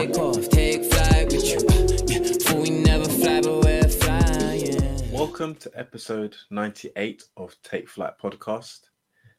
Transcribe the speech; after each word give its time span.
take 0.00 0.16
off, 0.16 0.48
take 0.48 0.84
flight 0.86 1.30
with 1.30 1.44
you. 1.44 2.58
We 2.58 2.70
never 2.70 3.04
fly, 3.04 3.42
but 3.42 3.62
we're 3.62 3.86
flying. 3.86 5.12
Welcome 5.12 5.54
to 5.56 5.70
episode 5.74 6.34
98 6.48 7.24
of 7.36 7.54
Take 7.62 7.86
Flight 7.86 8.14
podcast. 8.18 8.88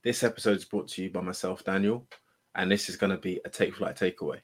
This 0.03 0.21
episode 0.21 0.57
is 0.57 0.65
brought 0.65 0.87
to 0.89 1.01
you 1.01 1.09
by 1.09 1.21
myself, 1.21 1.63
Daniel, 1.63 2.05
and 2.53 2.69
this 2.69 2.89
is 2.89 2.95
going 2.95 3.09
to 3.09 3.17
be 3.17 3.41
a 3.43 3.49
Take 3.49 3.75
Flight 3.75 3.95
takeaway. 3.95 4.37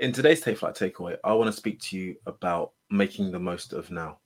In 0.00 0.10
today's 0.10 0.40
Take 0.40 0.58
Flight 0.58 0.74
takeaway, 0.74 1.16
I 1.22 1.34
want 1.34 1.46
to 1.46 1.56
speak 1.56 1.80
to 1.82 1.96
you 1.96 2.16
about 2.26 2.72
making 2.90 3.30
the 3.30 3.38
most 3.38 3.72
of 3.72 3.92
now. 3.92 4.18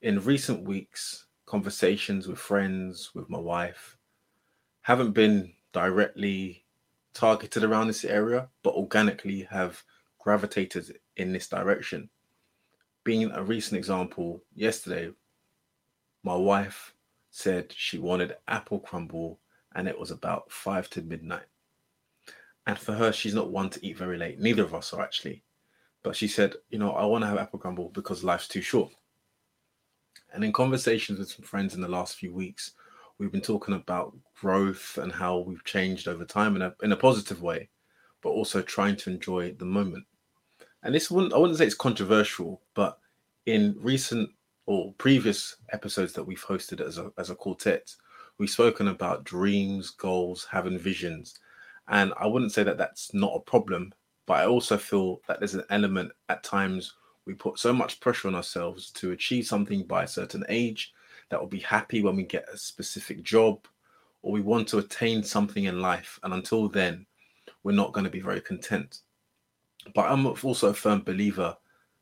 In 0.00 0.24
recent 0.24 0.62
weeks, 0.62 1.26
conversations 1.44 2.26
with 2.26 2.38
friends, 2.38 3.10
with 3.14 3.28
my 3.28 3.38
wife, 3.38 3.98
haven't 4.80 5.12
been 5.12 5.52
directly 5.74 6.64
targeted 7.16 7.64
around 7.64 7.86
this 7.86 8.04
area, 8.04 8.48
but 8.62 8.74
organically 8.74 9.42
have 9.50 9.82
gravitated 10.18 10.98
in 11.16 11.32
this 11.32 11.48
direction. 11.48 12.10
Being 13.04 13.30
a 13.30 13.42
recent 13.42 13.78
example, 13.78 14.42
yesterday, 14.54 15.10
my 16.22 16.36
wife 16.36 16.92
said 17.30 17.72
she 17.74 17.98
wanted 17.98 18.36
apple 18.48 18.80
crumble 18.80 19.40
and 19.74 19.88
it 19.88 19.98
was 19.98 20.10
about 20.10 20.50
five 20.52 20.90
to 20.90 21.02
midnight. 21.02 21.46
And 22.66 22.78
for 22.78 22.92
her, 22.92 23.12
she's 23.12 23.34
not 23.34 23.50
one 23.50 23.70
to 23.70 23.86
eat 23.86 23.96
very 23.96 24.18
late. 24.18 24.38
Neither 24.38 24.64
of 24.64 24.74
us 24.74 24.92
are 24.92 25.02
actually. 25.02 25.42
But 26.02 26.16
she 26.16 26.28
said, 26.28 26.54
you 26.68 26.78
know, 26.78 26.92
I 26.92 27.06
want 27.06 27.22
to 27.22 27.28
have 27.28 27.38
apple 27.38 27.58
crumble 27.58 27.90
because 27.90 28.24
life's 28.24 28.48
too 28.48 28.60
short. 28.60 28.92
And 30.34 30.44
in 30.44 30.52
conversations 30.52 31.18
with 31.18 31.30
some 31.30 31.44
friends 31.44 31.74
in 31.74 31.80
the 31.80 31.88
last 31.88 32.16
few 32.16 32.34
weeks, 32.34 32.72
we've 33.18 33.32
been 33.32 33.40
talking 33.40 33.74
about 33.74 34.16
growth 34.40 34.98
and 34.98 35.12
how 35.12 35.38
we've 35.38 35.64
changed 35.64 36.08
over 36.08 36.24
time 36.24 36.56
in 36.56 36.62
a 36.62 36.74
in 36.82 36.92
a 36.92 36.96
positive 36.96 37.42
way, 37.42 37.68
but 38.22 38.30
also 38.30 38.62
trying 38.62 38.96
to 38.96 39.10
enjoy 39.10 39.52
the 39.52 39.64
moment. 39.64 40.04
And 40.82 40.94
this 40.94 41.10
wouldn't 41.10 41.32
I 41.32 41.38
wouldn't 41.38 41.58
say 41.58 41.66
it's 41.66 41.74
controversial, 41.74 42.60
but 42.74 42.98
in 43.46 43.76
recent 43.78 44.30
or 44.66 44.92
previous 44.98 45.56
episodes 45.72 46.12
that 46.14 46.24
we've 46.24 46.44
hosted 46.44 46.80
as 46.80 46.98
a 46.98 47.10
as 47.18 47.30
a 47.30 47.34
quartet, 47.34 47.94
we've 48.38 48.50
spoken 48.50 48.88
about 48.88 49.24
dreams, 49.24 49.90
goals, 49.90 50.46
having 50.50 50.78
visions. 50.78 51.38
And 51.88 52.12
I 52.18 52.26
wouldn't 52.26 52.52
say 52.52 52.64
that 52.64 52.78
that's 52.78 53.14
not 53.14 53.36
a 53.36 53.40
problem, 53.40 53.92
but 54.26 54.38
I 54.38 54.46
also 54.46 54.76
feel 54.76 55.20
that 55.28 55.38
there's 55.38 55.54
an 55.54 55.64
element 55.70 56.10
at 56.28 56.42
times 56.42 56.94
we 57.26 57.34
put 57.34 57.58
so 57.58 57.72
much 57.72 58.00
pressure 58.00 58.28
on 58.28 58.34
ourselves 58.34 58.90
to 58.92 59.12
achieve 59.12 59.46
something 59.46 59.84
by 59.84 60.04
a 60.04 60.08
certain 60.08 60.44
age 60.48 60.92
that 61.30 61.40
will 61.40 61.48
be 61.48 61.60
happy 61.60 62.02
when 62.02 62.16
we 62.16 62.24
get 62.24 62.48
a 62.52 62.58
specific 62.58 63.22
job 63.22 63.66
or 64.22 64.32
we 64.32 64.40
want 64.40 64.68
to 64.68 64.78
attain 64.78 65.22
something 65.22 65.64
in 65.64 65.80
life. 65.80 66.18
And 66.22 66.34
until 66.34 66.68
then, 66.68 67.06
we're 67.62 67.72
not 67.72 67.92
going 67.92 68.04
to 68.04 68.10
be 68.10 68.20
very 68.20 68.40
content. 68.40 69.00
But 69.94 70.10
I'm 70.10 70.26
also 70.26 70.68
a 70.68 70.74
firm 70.74 71.02
believer 71.02 71.56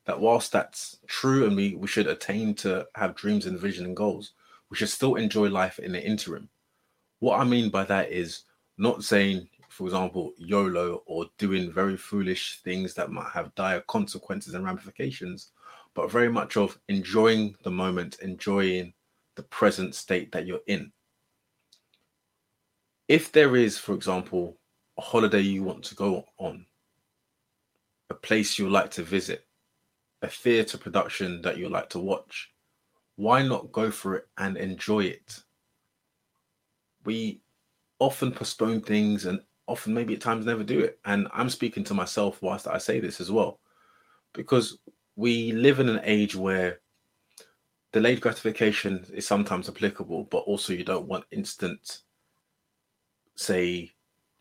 that 0.05 0.19
whilst 0.19 0.51
that's 0.51 0.99
true 1.07 1.45
and 1.45 1.55
we, 1.55 1.75
we 1.75 1.87
should 1.87 2.07
attain 2.07 2.53
to 2.55 2.87
have 2.95 3.15
dreams 3.15 3.45
and 3.45 3.59
vision 3.59 3.85
and 3.85 3.95
goals, 3.95 4.33
we 4.69 4.77
should 4.77 4.89
still 4.89 5.15
enjoy 5.15 5.49
life 5.49 5.79
in 5.79 5.91
the 5.91 6.03
interim. 6.03 6.49
What 7.19 7.39
I 7.39 7.43
mean 7.43 7.69
by 7.69 7.83
that 7.85 8.11
is 8.11 8.43
not 8.77 9.03
saying, 9.03 9.47
for 9.69 9.85
example, 9.85 10.33
YOLO 10.37 11.03
or 11.05 11.25
doing 11.37 11.71
very 11.71 11.97
foolish 11.97 12.59
things 12.63 12.93
that 12.95 13.11
might 13.11 13.31
have 13.33 13.55
dire 13.55 13.81
consequences 13.81 14.53
and 14.53 14.65
ramifications, 14.65 15.51
but 15.93 16.11
very 16.11 16.29
much 16.29 16.57
of 16.57 16.77
enjoying 16.87 17.55
the 17.63 17.71
moment, 17.71 18.17
enjoying 18.21 18.93
the 19.35 19.43
present 19.43 19.95
state 19.95 20.31
that 20.31 20.45
you're 20.45 20.59
in. 20.67 20.91
If 23.07 23.31
there 23.31 23.55
is, 23.55 23.77
for 23.77 23.93
example, 23.93 24.57
a 24.97 25.01
holiday 25.01 25.41
you 25.41 25.63
want 25.63 25.83
to 25.85 25.95
go 25.95 26.25
on, 26.37 26.65
a 28.09 28.13
place 28.13 28.57
you 28.57 28.69
like 28.69 28.91
to 28.91 29.03
visit, 29.03 29.45
a 30.21 30.27
theatre 30.27 30.77
production 30.77 31.41
that 31.41 31.57
you 31.57 31.69
like 31.69 31.89
to 31.89 31.99
watch, 31.99 32.51
why 33.15 33.43
not 33.43 33.71
go 33.71 33.91
for 33.91 34.15
it 34.15 34.27
and 34.37 34.57
enjoy 34.57 35.01
it? 35.05 35.39
We 37.03 37.41
often 37.99 38.31
postpone 38.31 38.81
things 38.81 39.25
and 39.25 39.39
often 39.67 39.93
maybe 39.93 40.15
at 40.15 40.21
times 40.21 40.45
never 40.45 40.63
do 40.63 40.79
it. 40.79 40.99
And 41.05 41.27
I'm 41.33 41.49
speaking 41.49 41.83
to 41.85 41.93
myself 41.93 42.41
whilst 42.41 42.67
I 42.67 42.77
say 42.77 42.99
this 42.99 43.21
as 43.21 43.31
well, 43.31 43.59
because 44.33 44.79
we 45.15 45.51
live 45.51 45.79
in 45.79 45.89
an 45.89 46.01
age 46.03 46.35
where 46.35 46.79
delayed 47.95 48.19
gratification 48.19 49.05
is 49.13 49.25
sometimes 49.25 49.69
applicable, 49.69 50.25
but 50.25 50.39
also 50.39 50.73
you 50.73 50.83
don't 50.83 51.07
want 51.07 51.23
instant, 51.31 51.99
say, 53.37 53.89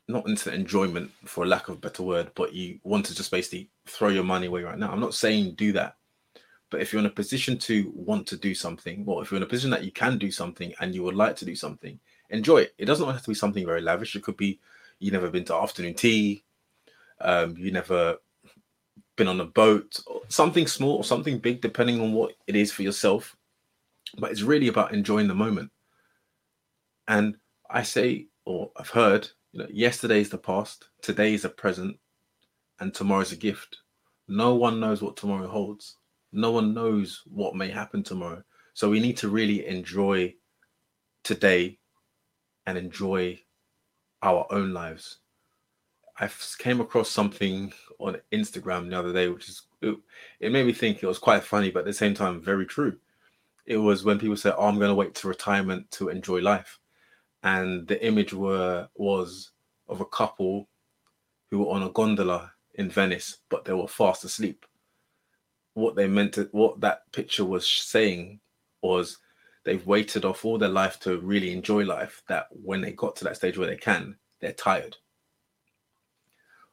not 0.08 0.28
instant 0.28 0.56
enjoyment 0.56 1.08
for 1.24 1.46
lack 1.46 1.68
of 1.68 1.76
a 1.76 1.78
better 1.78 2.02
word, 2.02 2.32
but 2.34 2.52
you 2.52 2.80
want 2.82 3.06
to 3.06 3.14
just 3.14 3.30
basically 3.30 3.70
throw 3.86 4.08
your 4.08 4.24
money 4.24 4.48
away 4.48 4.64
right 4.64 4.76
now. 4.76 4.90
I'm 4.90 4.98
not 4.98 5.14
saying 5.14 5.54
do 5.54 5.70
that, 5.70 5.94
but 6.68 6.80
if 6.80 6.92
you're 6.92 6.98
in 6.98 7.06
a 7.06 7.20
position 7.22 7.56
to 7.58 7.92
want 7.94 8.26
to 8.26 8.36
do 8.36 8.56
something, 8.56 9.04
or 9.06 9.22
if 9.22 9.30
you're 9.30 9.36
in 9.36 9.44
a 9.44 9.46
position 9.46 9.70
that 9.70 9.84
you 9.84 9.92
can 9.92 10.18
do 10.18 10.32
something 10.32 10.74
and 10.80 10.92
you 10.92 11.04
would 11.04 11.14
like 11.14 11.36
to 11.36 11.44
do 11.44 11.54
something, 11.54 11.96
enjoy 12.30 12.62
it. 12.62 12.74
It 12.76 12.86
doesn't 12.86 13.08
have 13.08 13.22
to 13.22 13.30
be 13.30 13.34
something 13.34 13.64
very 13.64 13.82
lavish. 13.82 14.16
It 14.16 14.24
could 14.24 14.36
be 14.36 14.58
you 14.98 15.12
never 15.12 15.30
been 15.30 15.44
to 15.44 15.54
afternoon 15.54 15.94
tea, 15.94 16.42
um, 17.20 17.56
you 17.56 17.70
never 17.70 18.16
been 19.14 19.28
on 19.28 19.40
a 19.40 19.44
boat, 19.44 20.00
something 20.26 20.66
small 20.66 20.96
or 20.96 21.04
something 21.04 21.38
big, 21.38 21.60
depending 21.60 22.00
on 22.00 22.12
what 22.12 22.32
it 22.48 22.56
is 22.56 22.72
for 22.72 22.82
yourself 22.82 23.36
but 24.18 24.30
it's 24.30 24.42
really 24.42 24.68
about 24.68 24.92
enjoying 24.92 25.28
the 25.28 25.34
moment. 25.34 25.70
And 27.08 27.36
I 27.70 27.82
say, 27.82 28.28
or 28.44 28.70
I've 28.76 28.90
heard, 28.90 29.28
you 29.52 29.60
know, 29.60 29.68
yesterday 29.70 30.20
is 30.20 30.30
the 30.30 30.38
past, 30.38 30.88
today 31.02 31.34
is 31.34 31.42
the 31.42 31.48
present, 31.48 31.96
and 32.80 32.92
tomorrow 32.92 33.22
is 33.22 33.32
a 33.32 33.36
gift. 33.36 33.78
No 34.28 34.54
one 34.54 34.80
knows 34.80 35.02
what 35.02 35.16
tomorrow 35.16 35.46
holds. 35.46 35.96
No 36.32 36.50
one 36.50 36.74
knows 36.74 37.22
what 37.26 37.54
may 37.54 37.68
happen 37.68 38.02
tomorrow. 38.02 38.42
So 38.72 38.90
we 38.90 39.00
need 39.00 39.16
to 39.18 39.28
really 39.28 39.66
enjoy 39.66 40.34
today 41.22 41.78
and 42.66 42.76
enjoy 42.76 43.40
our 44.22 44.46
own 44.50 44.72
lives. 44.72 45.18
I 46.18 46.28
came 46.58 46.80
across 46.80 47.08
something 47.08 47.72
on 47.98 48.20
Instagram 48.32 48.88
the 48.88 48.98
other 48.98 49.12
day, 49.12 49.28
which 49.28 49.48
is 49.48 49.62
it 50.40 50.52
made 50.52 50.66
me 50.66 50.72
think 50.72 51.02
it 51.02 51.06
was 51.06 51.18
quite 51.18 51.44
funny, 51.44 51.70
but 51.70 51.80
at 51.80 51.84
the 51.84 51.92
same 51.92 52.14
time 52.14 52.40
very 52.40 52.64
true 52.64 52.96
it 53.66 53.76
was 53.76 54.04
when 54.04 54.18
people 54.18 54.36
said, 54.36 54.54
"Oh, 54.56 54.66
I'm 54.66 54.78
going 54.78 54.90
to 54.90 54.94
wait 54.94 55.14
to 55.16 55.28
retirement 55.28 55.90
to 55.92 56.08
enjoy 56.08 56.40
life," 56.40 56.78
and 57.42 57.86
the 57.86 58.04
image 58.04 58.32
were 58.32 58.88
was 58.94 59.52
of 59.88 60.00
a 60.00 60.06
couple 60.06 60.68
who 61.50 61.60
were 61.60 61.72
on 61.72 61.82
a 61.82 61.90
gondola 61.90 62.52
in 62.74 62.90
Venice, 62.90 63.38
but 63.48 63.64
they 63.64 63.72
were 63.72 63.88
fast 63.88 64.24
asleep. 64.24 64.66
What 65.74 65.96
they 65.96 66.06
meant 66.06 66.34
to, 66.34 66.48
what 66.52 66.80
that 66.80 67.10
picture 67.12 67.44
was 67.44 67.68
saying 67.68 68.40
was 68.82 69.18
they've 69.64 69.86
waited 69.86 70.24
off 70.24 70.44
all 70.44 70.58
their 70.58 70.68
life 70.68 71.00
to 71.00 71.18
really 71.20 71.52
enjoy 71.52 71.84
life. 71.84 72.22
That 72.28 72.46
when 72.50 72.80
they 72.80 72.92
got 72.92 73.16
to 73.16 73.24
that 73.24 73.36
stage 73.36 73.58
where 73.58 73.68
they 73.68 73.76
can, 73.76 74.16
they're 74.40 74.52
tired. 74.52 74.96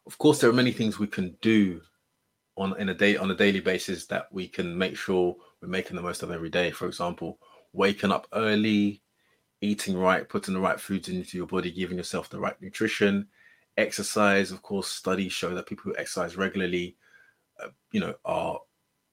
Of 0.07 0.17
course, 0.17 0.41
there 0.41 0.49
are 0.49 0.53
many 0.53 0.71
things 0.71 0.99
we 0.99 1.07
can 1.07 1.37
do 1.41 1.81
on 2.57 2.79
in 2.79 2.89
a 2.89 2.93
day 2.93 3.17
on 3.17 3.31
a 3.31 3.35
daily 3.35 3.59
basis 3.59 4.07
that 4.07 4.27
we 4.31 4.47
can 4.47 4.77
make 4.77 4.97
sure 4.97 5.35
we're 5.61 5.67
making 5.67 5.95
the 5.95 6.01
most 6.01 6.23
of 6.23 6.31
every 6.31 6.49
day. 6.49 6.71
For 6.71 6.87
example, 6.87 7.39
waking 7.73 8.11
up 8.11 8.27
early, 8.33 9.01
eating 9.61 9.97
right, 9.97 10.27
putting 10.27 10.53
the 10.53 10.59
right 10.59 10.79
foods 10.79 11.09
into 11.09 11.37
your 11.37 11.47
body, 11.47 11.71
giving 11.71 11.97
yourself 11.97 12.29
the 12.29 12.39
right 12.39 12.59
nutrition, 12.61 13.27
exercise. 13.77 14.51
Of 14.51 14.61
course, 14.61 14.87
studies 14.87 15.31
show 15.31 15.53
that 15.53 15.67
people 15.67 15.83
who 15.83 15.97
exercise 15.97 16.35
regularly, 16.35 16.97
uh, 17.63 17.69
you 17.91 17.99
know, 17.99 18.15
are 18.25 18.59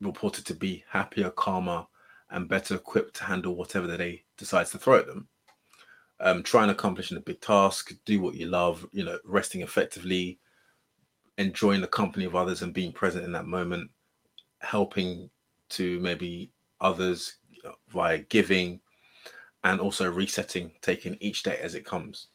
reported 0.01 0.47
to 0.47 0.55
be 0.55 0.85
happier, 0.89 1.31
calmer, 1.31 1.87
and 2.31 2.49
better 2.49 2.75
equipped 2.75 3.15
to 3.17 3.25
handle 3.25 3.57
whatever 3.57 3.87
the 3.87 3.99
day 3.99 4.25
decides 4.37 4.71
to 4.71 4.79
throw 4.79 4.99
at 4.99 5.07
them. 5.07 5.29
Um, 6.21 6.43
try 6.43 6.63
and 6.63 6.71
accomplish 6.71 7.13
a 7.13 7.21
big 7.21 7.41
task, 7.41 7.93
do 8.05 8.21
what 8.21 8.35
you 8.35 8.47
love, 8.47 8.87
you 8.91 9.05
know, 9.05 9.19
resting 9.25 9.61
effectively, 9.61 10.41
enjoying 11.37 11.81
the 11.81 11.87
company 11.87 12.25
of 12.25 12.35
others 12.35 12.63
and 12.63 12.75
being 12.75 12.93
present 12.93 13.25
in 13.25 13.33
that 13.33 13.47
moment, 13.47 13.91
helping 14.61 15.31
to 15.71 16.01
maybe 16.01 16.53
others 16.81 17.37
uh, 17.65 17.73
via 17.89 18.19
giving 18.19 18.81
and 19.65 19.81
also 19.81 20.11
resetting, 20.11 20.73
taking 20.81 21.17
each 21.21 21.43
day 21.43 21.59
as 21.63 21.75
it 21.75 21.85
comes. 21.85 22.29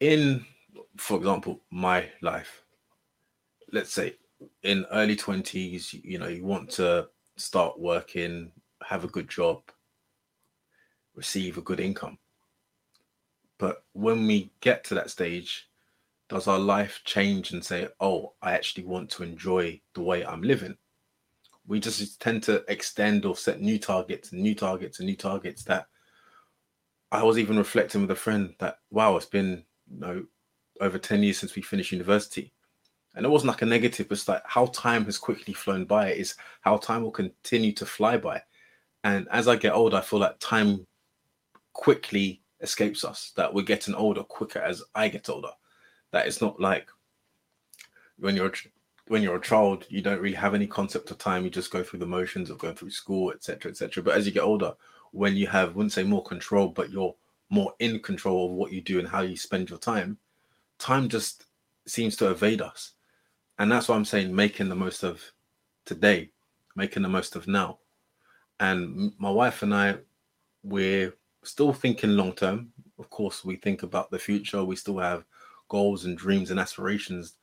In, 0.00 0.44
for 0.96 1.18
example, 1.18 1.60
my 1.70 2.08
life, 2.22 2.64
let's 3.72 3.92
say 3.92 4.16
in 4.62 4.86
early 4.90 5.16
20s, 5.16 5.92
you 6.04 6.18
know, 6.18 6.28
you 6.28 6.44
want 6.44 6.70
to 6.70 7.08
start 7.36 7.78
working, 7.78 8.50
have 8.82 9.04
a 9.04 9.08
good 9.08 9.28
job, 9.28 9.62
receive 11.14 11.58
a 11.58 11.62
good 11.62 11.80
income. 11.80 12.18
But 13.58 13.84
when 13.92 14.26
we 14.26 14.50
get 14.60 14.84
to 14.84 14.94
that 14.94 15.10
stage, 15.10 15.68
does 16.34 16.48
our 16.48 16.58
life 16.58 17.00
change 17.04 17.52
and 17.52 17.64
say, 17.64 17.86
oh, 18.00 18.32
I 18.42 18.54
actually 18.54 18.84
want 18.84 19.08
to 19.10 19.22
enjoy 19.22 19.80
the 19.94 20.02
way 20.02 20.26
I'm 20.26 20.42
living? 20.42 20.76
We 21.64 21.78
just 21.78 22.20
tend 22.20 22.42
to 22.42 22.64
extend 22.66 23.24
or 23.24 23.36
set 23.36 23.60
new 23.60 23.78
targets 23.78 24.32
and 24.32 24.42
new 24.42 24.56
targets 24.56 24.98
and 24.98 25.06
new 25.06 25.14
targets 25.14 25.62
that 25.64 25.86
I 27.12 27.22
was 27.22 27.38
even 27.38 27.56
reflecting 27.56 28.00
with 28.00 28.10
a 28.10 28.16
friend 28.16 28.52
that, 28.58 28.78
wow, 28.90 29.16
it's 29.16 29.26
been, 29.26 29.62
you 29.88 30.00
know, 30.00 30.24
over 30.80 30.98
10 30.98 31.22
years 31.22 31.38
since 31.38 31.54
we 31.54 31.62
finished 31.62 31.92
university. 31.92 32.52
And 33.14 33.24
it 33.24 33.28
wasn't 33.28 33.50
like 33.50 33.62
a 33.62 33.66
negative, 33.66 34.08
it's 34.10 34.26
like 34.26 34.42
how 34.44 34.66
time 34.66 35.04
has 35.04 35.18
quickly 35.18 35.54
flown 35.54 35.84
by 35.84 36.10
is 36.10 36.34
how 36.62 36.78
time 36.78 37.04
will 37.04 37.12
continue 37.12 37.70
to 37.74 37.86
fly 37.86 38.16
by. 38.16 38.42
And 39.04 39.28
as 39.30 39.46
I 39.46 39.54
get 39.54 39.72
older, 39.72 39.98
I 39.98 40.00
feel 40.00 40.18
like 40.18 40.40
time 40.40 40.84
quickly 41.74 42.42
escapes 42.60 43.04
us, 43.04 43.32
that 43.36 43.54
we're 43.54 43.62
getting 43.62 43.94
older 43.94 44.24
quicker 44.24 44.58
as 44.58 44.82
I 44.96 45.06
get 45.06 45.28
older. 45.28 45.50
That 46.14 46.28
it's 46.28 46.40
not 46.40 46.60
like 46.60 46.86
when 48.20 48.36
you're 48.36 48.52
when 49.08 49.20
you're 49.20 49.34
a 49.34 49.40
child, 49.40 49.84
you 49.88 50.00
don't 50.00 50.20
really 50.20 50.36
have 50.36 50.54
any 50.54 50.68
concept 50.68 51.10
of 51.10 51.18
time. 51.18 51.42
You 51.42 51.50
just 51.50 51.72
go 51.72 51.82
through 51.82 51.98
the 51.98 52.06
motions 52.06 52.50
of 52.50 52.58
going 52.58 52.76
through 52.76 52.90
school, 52.90 53.32
etc., 53.32 53.72
etc. 53.72 54.00
But 54.00 54.14
as 54.14 54.24
you 54.24 54.30
get 54.30 54.44
older, 54.44 54.74
when 55.10 55.34
you 55.34 55.48
have, 55.48 55.74
wouldn't 55.74 55.90
say 55.90 56.04
more 56.04 56.22
control, 56.22 56.68
but 56.68 56.90
you're 56.92 57.16
more 57.50 57.74
in 57.80 57.98
control 57.98 58.46
of 58.46 58.52
what 58.52 58.70
you 58.70 58.80
do 58.80 59.00
and 59.00 59.08
how 59.08 59.22
you 59.22 59.36
spend 59.36 59.68
your 59.68 59.78
time, 59.80 60.16
time 60.78 61.08
just 61.08 61.46
seems 61.84 62.14
to 62.18 62.30
evade 62.30 62.62
us. 62.62 62.92
And 63.58 63.72
that's 63.72 63.88
why 63.88 63.96
I'm 63.96 64.04
saying 64.04 64.32
making 64.32 64.68
the 64.68 64.76
most 64.76 65.02
of 65.02 65.20
today, 65.84 66.30
making 66.76 67.02
the 67.02 67.08
most 67.08 67.34
of 67.34 67.48
now. 67.48 67.80
And 68.60 69.12
my 69.18 69.30
wife 69.30 69.64
and 69.64 69.74
I, 69.74 69.96
we're 70.62 71.12
still 71.42 71.72
thinking 71.72 72.10
long 72.10 72.34
term. 72.34 72.72
Of 73.00 73.10
course, 73.10 73.44
we 73.44 73.56
think 73.56 73.82
about 73.82 74.12
the 74.12 74.18
future. 74.20 74.62
We 74.62 74.76
still 74.76 74.98
have 74.98 75.24
goals 75.74 76.04
and 76.04 76.16
dreams 76.16 76.52
and 76.52 76.60
aspirations 76.60 77.34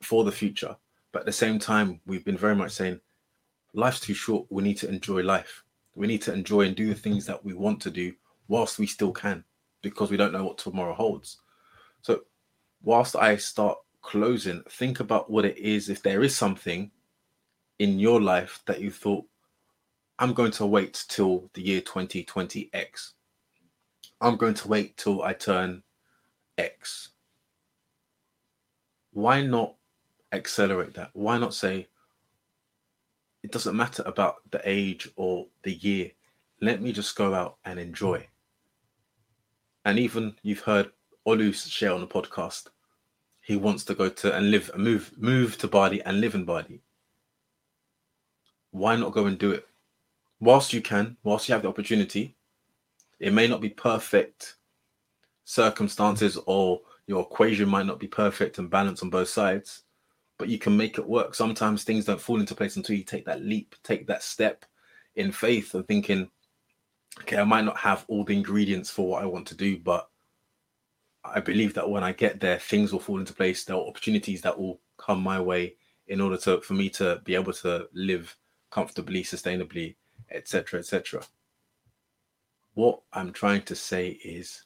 for 0.00 0.22
the 0.22 0.30
future. 0.30 0.76
But 1.10 1.20
at 1.22 1.26
the 1.26 1.32
same 1.32 1.58
time, 1.58 2.00
we've 2.06 2.24
been 2.24 2.38
very 2.38 2.54
much 2.54 2.70
saying 2.70 3.00
life's 3.74 3.98
too 3.98 4.14
short. 4.14 4.46
We 4.48 4.62
need 4.62 4.76
to 4.76 4.88
enjoy 4.88 5.22
life. 5.24 5.64
We 5.96 6.06
need 6.06 6.22
to 6.22 6.32
enjoy 6.32 6.66
and 6.66 6.76
do 6.76 6.86
the 6.86 6.94
things 6.94 7.26
that 7.26 7.44
we 7.44 7.54
want 7.54 7.80
to 7.80 7.90
do 7.90 8.14
whilst 8.46 8.78
we 8.78 8.86
still 8.86 9.10
can 9.10 9.42
because 9.82 10.08
we 10.08 10.16
don't 10.16 10.32
know 10.32 10.44
what 10.44 10.58
tomorrow 10.58 10.94
holds. 10.94 11.38
So, 12.02 12.20
whilst 12.80 13.16
I 13.16 13.36
start 13.36 13.76
closing, 14.02 14.62
think 14.70 15.00
about 15.00 15.28
what 15.28 15.44
it 15.44 15.58
is. 15.58 15.88
If 15.88 16.00
there 16.00 16.22
is 16.22 16.36
something 16.36 16.92
in 17.80 17.98
your 17.98 18.20
life 18.20 18.62
that 18.66 18.80
you 18.80 18.92
thought, 18.92 19.24
I'm 20.20 20.32
going 20.32 20.52
to 20.52 20.66
wait 20.66 21.04
till 21.08 21.50
the 21.54 21.62
year 21.62 21.80
2020X, 21.80 23.14
I'm 24.20 24.36
going 24.36 24.54
to 24.54 24.68
wait 24.68 24.96
till 24.96 25.24
I 25.24 25.32
turn 25.32 25.82
X. 26.56 27.08
Why 29.18 29.42
not 29.42 29.74
accelerate 30.30 30.94
that? 30.94 31.10
Why 31.12 31.38
not 31.38 31.52
say, 31.52 31.88
it 33.42 33.50
doesn't 33.50 33.74
matter 33.74 34.04
about 34.06 34.48
the 34.52 34.60
age 34.64 35.08
or 35.16 35.48
the 35.64 35.72
year. 35.72 36.12
Let 36.60 36.80
me 36.80 36.92
just 36.92 37.16
go 37.16 37.34
out 37.34 37.56
and 37.64 37.80
enjoy. 37.80 38.28
And 39.84 39.98
even 39.98 40.36
you've 40.44 40.60
heard 40.60 40.92
Olu 41.26 41.52
share 41.52 41.92
on 41.92 42.00
the 42.00 42.06
podcast, 42.06 42.68
he 43.40 43.56
wants 43.56 43.82
to 43.86 43.94
go 43.96 44.08
to 44.08 44.36
and 44.36 44.52
live, 44.52 44.70
move, 44.76 45.10
move 45.16 45.58
to 45.58 45.66
Bali 45.66 46.00
and 46.02 46.20
live 46.20 46.36
in 46.36 46.44
Bali. 46.44 46.80
Why 48.70 48.94
not 48.94 49.14
go 49.14 49.26
and 49.26 49.36
do 49.36 49.50
it? 49.50 49.66
Whilst 50.38 50.72
you 50.72 50.80
can, 50.80 51.16
whilst 51.24 51.48
you 51.48 51.54
have 51.54 51.62
the 51.62 51.68
opportunity, 51.68 52.36
it 53.18 53.32
may 53.32 53.48
not 53.48 53.60
be 53.60 53.70
perfect 53.70 54.54
circumstances 55.42 56.38
or 56.46 56.82
your 57.08 57.22
equation 57.22 57.68
might 57.68 57.86
not 57.86 57.98
be 57.98 58.06
perfect 58.06 58.58
and 58.58 58.70
balanced 58.70 59.02
on 59.02 59.08
both 59.08 59.30
sides, 59.30 59.82
but 60.38 60.50
you 60.50 60.58
can 60.58 60.76
make 60.76 60.98
it 60.98 61.08
work. 61.08 61.34
Sometimes 61.34 61.82
things 61.82 62.04
don't 62.04 62.20
fall 62.20 62.38
into 62.38 62.54
place 62.54 62.76
until 62.76 62.96
you 62.96 63.02
take 63.02 63.24
that 63.24 63.42
leap, 63.42 63.74
take 63.82 64.06
that 64.06 64.22
step 64.22 64.66
in 65.16 65.32
faith 65.32 65.74
and 65.74 65.88
thinking, 65.88 66.30
okay, 67.22 67.38
I 67.38 67.44
might 67.44 67.64
not 67.64 67.78
have 67.78 68.04
all 68.08 68.24
the 68.24 68.36
ingredients 68.36 68.90
for 68.90 69.08
what 69.08 69.22
I 69.22 69.26
want 69.26 69.46
to 69.48 69.56
do, 69.56 69.78
but 69.78 70.06
I 71.24 71.40
believe 71.40 71.72
that 71.74 71.88
when 71.88 72.04
I 72.04 72.12
get 72.12 72.40
there, 72.40 72.58
things 72.58 72.92
will 72.92 73.00
fall 73.00 73.18
into 73.18 73.32
place. 73.32 73.64
There 73.64 73.74
are 73.74 73.86
opportunities 73.86 74.42
that 74.42 74.58
will 74.58 74.78
come 74.98 75.22
my 75.22 75.40
way 75.40 75.76
in 76.08 76.20
order 76.20 76.36
to 76.36 76.60
for 76.60 76.74
me 76.74 76.90
to 76.90 77.22
be 77.24 77.34
able 77.34 77.54
to 77.54 77.88
live 77.94 78.36
comfortably, 78.70 79.22
sustainably, 79.22 79.96
etc., 80.30 80.80
etc. 80.80 81.22
What 82.74 83.00
I'm 83.14 83.32
trying 83.32 83.62
to 83.62 83.74
say 83.74 84.10
is 84.10 84.64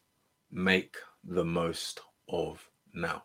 make 0.50 0.96
the 1.24 1.44
most 1.44 2.00
of 2.32 2.68
now. 2.94 3.24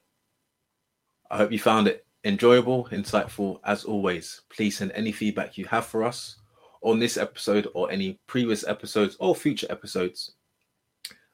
I 1.31 1.37
hope 1.37 1.51
you 1.51 1.59
found 1.59 1.87
it 1.87 2.05
enjoyable, 2.23 2.87
insightful. 2.91 3.59
As 3.63 3.83
always, 3.83 4.41
please 4.49 4.77
send 4.77 4.91
any 4.91 5.11
feedback 5.11 5.57
you 5.57 5.65
have 5.65 5.85
for 5.85 6.03
us 6.03 6.37
on 6.81 6.99
this 6.99 7.17
episode 7.17 7.67
or 7.73 7.91
any 7.91 8.19
previous 8.27 8.65
episodes 8.67 9.17
or 9.19 9.35
future 9.35 9.67
episodes. 9.69 10.33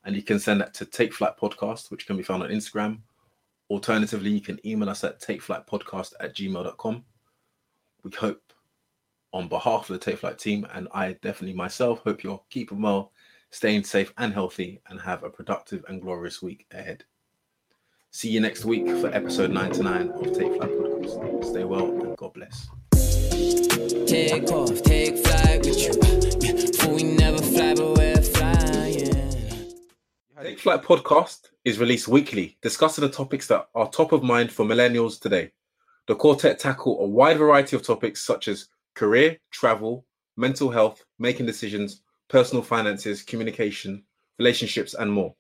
And 0.06 0.16
you 0.16 0.22
can 0.22 0.40
send 0.40 0.62
that 0.62 0.74
to 0.76 0.86
Take 0.86 1.14
Flight 1.14 1.38
Podcast, 1.38 1.90
which 1.92 2.08
can 2.08 2.18
be 2.18 2.24
found 2.24 2.44
on 2.44 2.50
Instagram. 2.50 3.00
Alternatively, 3.70 4.32
you 4.32 4.42
can 4.42 4.60
email 4.66 4.90
us 4.90 5.04
at 5.04 5.22
takeflightpodcast 5.22 6.14
at 6.20 6.36
gmail.com. 6.36 7.04
We 8.04 8.12
hope, 8.12 8.54
on 9.32 9.48
behalf 9.48 9.90
of 9.90 9.94
the 9.94 10.06
Take 10.06 10.20
Flight 10.20 10.38
team, 10.38 10.68
and 10.74 10.88
I 10.94 11.14
definitely 11.22 11.56
myself, 11.56 12.02
hope 12.04 12.24
you're 12.24 12.44
keeping 12.50 12.82
well, 12.82 13.14
staying 13.52 13.86
safe 13.86 14.14
and 14.18 14.34
healthy, 14.34 14.82
and 14.90 15.00
have 15.00 15.24
a 15.24 15.30
productive 15.30 15.86
and 15.88 16.02
glorious 16.02 16.42
week 16.42 16.66
ahead. 16.72 17.06
See 18.16 18.30
you 18.30 18.40
next 18.42 18.64
week 18.64 18.86
for 19.02 19.08
episode 19.08 19.50
99 19.50 20.12
of 20.12 20.38
Take 20.38 20.56
Flight 20.56 20.70
Podcast. 20.70 21.46
Stay 21.46 21.64
well 21.64 21.90
and 21.90 22.16
God 22.16 22.32
bless. 22.36 22.68
Take 24.08 24.52
off, 24.52 24.84
take 24.84 25.18
flight 25.18 25.66
with 25.66 25.80
you. 25.82 25.94
Yeah, 26.40 26.94
we 26.94 27.02
never 27.02 27.40
fly, 27.40 27.74
but 27.74 27.98
we're 27.98 28.22
flying. 28.22 29.74
Take 30.44 30.60
Flight 30.60 30.84
Podcast 30.84 31.50
is 31.66 31.80
released 31.80 32.08
weekly, 32.08 32.56
discussing 32.62 33.02
the 33.02 33.10
topics 33.10 33.48
that 33.48 33.68
are 33.74 33.90
top 33.90 34.12
of 34.12 34.22
mind 34.22 34.52
for 34.52 34.64
millennials 34.64 35.20
today. 35.20 35.52
The 36.06 36.14
quartet 36.14 36.60
tackle 36.60 37.00
a 37.00 37.08
wide 37.08 37.40
variety 37.40 37.76
of 37.76 37.82
topics 37.82 38.22
such 38.22 38.48
as 38.48 38.68
career, 38.94 39.40
travel, 39.50 40.06
mental 40.38 40.70
health, 40.70 41.04
making 41.18 41.48
decisions, 41.48 42.02
personal 42.28 42.62
finances, 42.62 43.24
communication, 43.24 44.04
relationships, 44.38 44.94
and 44.94 45.12
more. 45.12 45.34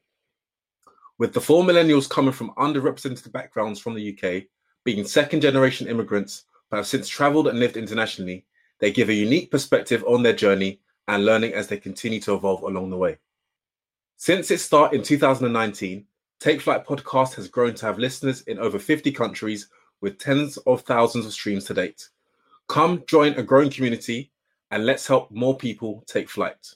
With 1.19 1.33
the 1.33 1.41
four 1.41 1.63
millennials 1.63 2.09
coming 2.09 2.33
from 2.33 2.51
underrepresented 2.51 3.31
backgrounds 3.31 3.79
from 3.79 3.93
the 3.93 4.17
UK, 4.17 4.43
being 4.83 5.05
second 5.05 5.41
generation 5.41 5.87
immigrants, 5.87 6.45
but 6.69 6.77
have 6.77 6.87
since 6.87 7.07
traveled 7.07 7.47
and 7.47 7.59
lived 7.59 7.77
internationally, 7.77 8.45
they 8.79 8.91
give 8.91 9.09
a 9.09 9.13
unique 9.13 9.51
perspective 9.51 10.03
on 10.07 10.23
their 10.23 10.33
journey 10.33 10.81
and 11.07 11.25
learning 11.25 11.53
as 11.53 11.67
they 11.67 11.77
continue 11.77 12.19
to 12.21 12.33
evolve 12.33 12.63
along 12.63 12.89
the 12.89 12.97
way. 12.97 13.17
Since 14.17 14.51
its 14.51 14.63
start 14.63 14.93
in 14.93 15.03
2019, 15.03 16.05
Take 16.39 16.61
Flight 16.61 16.85
Podcast 16.85 17.35
has 17.35 17.47
grown 17.47 17.73
to 17.75 17.85
have 17.85 17.99
listeners 17.99 18.41
in 18.41 18.59
over 18.59 18.79
50 18.79 19.11
countries 19.11 19.69
with 20.01 20.17
tens 20.17 20.57
of 20.57 20.81
thousands 20.81 21.25
of 21.25 21.33
streams 21.33 21.65
to 21.65 21.73
date. 21.73 22.09
Come 22.67 23.03
join 23.07 23.33
a 23.35 23.43
growing 23.43 23.69
community 23.69 24.31
and 24.71 24.85
let's 24.85 25.07
help 25.07 25.31
more 25.31 25.55
people 25.55 26.03
take 26.07 26.29
flight. 26.29 26.75